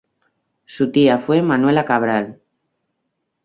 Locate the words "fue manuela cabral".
1.19-2.41